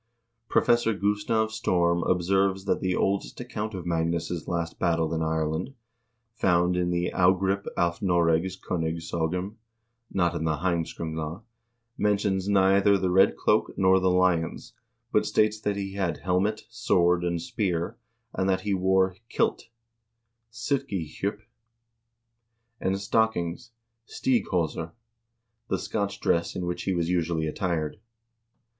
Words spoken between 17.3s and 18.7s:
spear, and that